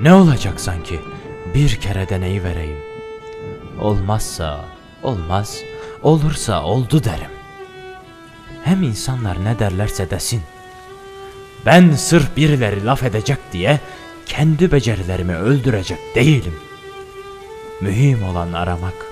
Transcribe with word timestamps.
Ne 0.00 0.14
olacak 0.14 0.60
sanki? 0.60 1.00
Bir 1.54 1.76
kere 1.76 2.08
deneyi 2.08 2.44
vereyim. 2.44 2.78
Olmazsa 3.80 4.64
olmaz, 5.02 5.58
olursa 6.02 6.62
oldu 6.62 7.04
derim. 7.04 7.30
Hem 8.64 8.82
insanlar 8.82 9.44
ne 9.44 9.58
derlerse 9.58 10.10
desin. 10.10 10.42
Ben 11.66 11.92
sırf 11.92 12.36
birileri 12.36 12.84
laf 12.84 13.02
edecek 13.02 13.38
diye 13.52 13.80
kendi 14.26 14.72
becerilerimi 14.72 15.36
öldürecek 15.36 15.98
değilim. 16.14 16.54
Mühim 17.80 18.22
olan 18.22 18.52
aramak, 18.52 19.06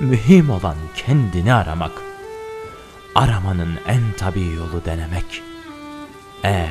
mühim 0.00 0.50
olan 0.50 0.76
kendini 0.96 1.54
aramak. 1.54 1.92
Aramanın 3.14 3.78
en 3.86 4.02
tabii 4.18 4.46
yolu 4.46 4.84
denemek. 4.84 5.42
E, 6.44 6.68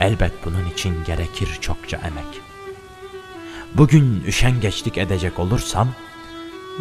elbet 0.00 0.32
bunun 0.44 0.66
için 0.66 1.04
gerekir 1.04 1.58
çokça 1.60 1.96
emek. 1.96 2.51
Bugün 3.74 4.24
üşengeçlik 4.26 4.98
edecek 4.98 5.38
olursam, 5.38 5.88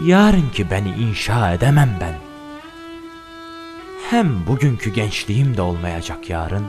yarınki 0.05 0.71
beni 0.71 0.89
inşa 0.89 1.53
edemem 1.53 1.97
ben. 2.01 2.15
Hem 4.09 4.47
bugünkü 4.47 4.93
gençliğim 4.93 5.57
de 5.57 5.61
olmayacak 5.61 6.29
yarın. 6.29 6.65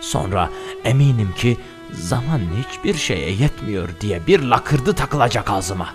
Sonra 0.00 0.50
eminim 0.84 1.34
ki 1.36 1.56
zaman 1.92 2.40
hiçbir 2.58 2.94
şeye 2.94 3.30
yetmiyor 3.30 3.88
diye 4.00 4.26
bir 4.26 4.40
lakırdı 4.42 4.94
takılacak 4.94 5.50
ağzıma. 5.50 5.94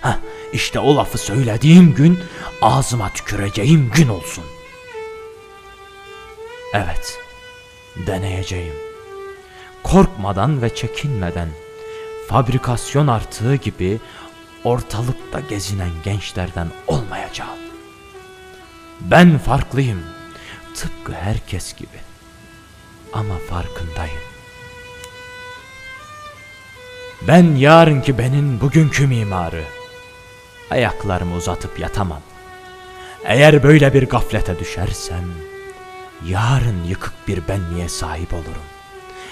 Heh, 0.00 0.16
işte 0.52 0.78
o 0.78 0.96
lafı 0.96 1.18
söylediğim 1.18 1.94
gün 1.94 2.18
ağzıma 2.62 3.08
tüküreceğim 3.08 3.90
gün 3.94 4.08
olsun. 4.08 4.44
Evet, 6.72 7.18
deneyeceğim. 8.06 8.74
Korkmadan 9.82 10.62
ve 10.62 10.74
çekinmeden, 10.74 11.48
fabrikasyon 12.28 13.06
artığı 13.06 13.54
gibi 13.54 14.00
ortalıkta 14.64 15.40
gezinen 15.40 15.90
gençlerden 16.04 16.68
olmayacağım. 16.86 17.58
Ben 19.00 19.38
farklıyım, 19.38 20.02
tıpkı 20.74 21.12
herkes 21.12 21.74
gibi. 21.76 21.98
Ama 23.12 23.34
farkındayım. 23.50 24.20
Ben 27.28 27.56
yarınki 27.56 28.18
benim 28.18 28.60
bugünkü 28.60 29.06
mimarı. 29.06 29.64
Ayaklarımı 30.70 31.34
uzatıp 31.34 31.80
yatamam. 31.80 32.20
Eğer 33.24 33.62
böyle 33.62 33.94
bir 33.94 34.08
gaflete 34.08 34.58
düşersem, 34.58 35.24
yarın 36.26 36.84
yıkık 36.84 37.28
bir 37.28 37.48
benliğe 37.48 37.88
sahip 37.88 38.34
olurum. 38.34 38.73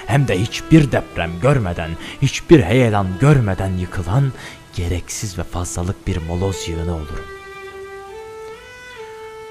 Hem 0.06 0.28
de 0.28 0.40
hiçbir 0.40 0.92
deprem 0.92 1.40
görmeden, 1.40 1.90
hiçbir 2.22 2.62
heyelan 2.62 3.06
görmeden 3.20 3.76
yıkılan 3.76 4.32
gereksiz 4.76 5.38
ve 5.38 5.42
fazlalık 5.42 6.06
bir 6.06 6.16
moloz 6.16 6.68
yığını 6.68 6.94
olurum. 6.94 7.26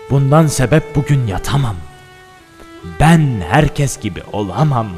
Bundan 0.10 0.48
sebep 0.48 0.96
bugün 0.96 1.28
yatamam. 1.28 1.76
Ben 3.00 3.44
herkes 3.50 4.00
gibi 4.00 4.24
olamam. 4.32 4.90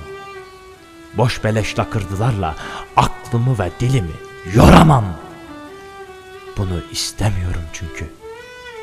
Boş 1.13 1.43
beleş 1.43 1.79
lakırdılarla 1.79 2.55
aklımı 2.95 3.59
ve 3.59 3.71
dilimi 3.79 4.15
yoramam. 4.53 5.05
Bunu 6.57 6.81
istemiyorum 6.91 7.61
çünkü. 7.73 8.09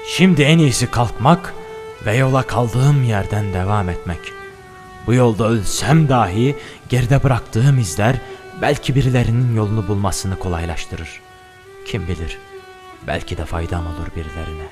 Şimdi 0.08 0.42
en 0.42 0.58
iyisi 0.58 0.90
kalkmak 0.90 1.54
ve 2.06 2.16
yola 2.16 2.42
kaldığım 2.42 3.04
yerden 3.04 3.52
devam 3.52 3.88
etmek. 3.88 4.39
Bu 5.06 5.14
yolda 5.14 5.48
ölsem 5.48 6.08
dahi 6.08 6.56
geride 6.88 7.22
bıraktığım 7.22 7.78
izler 7.78 8.16
belki 8.62 8.94
birilerinin 8.94 9.56
yolunu 9.56 9.88
bulmasını 9.88 10.38
kolaylaştırır. 10.38 11.20
Kim 11.86 12.08
bilir? 12.08 12.38
Belki 13.06 13.36
de 13.36 13.44
faydam 13.44 13.86
olur 13.86 14.06
birilerine. 14.16 14.68